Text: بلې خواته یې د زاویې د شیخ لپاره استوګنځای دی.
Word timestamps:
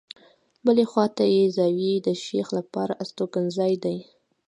بلې 0.65 0.85
خواته 0.91 1.23
یې 1.33 1.43
د 1.49 1.53
زاویې 1.57 1.93
د 2.07 2.09
شیخ 2.23 2.47
لپاره 2.57 2.93
استوګنځای 3.03 3.73
دی. 3.83 3.97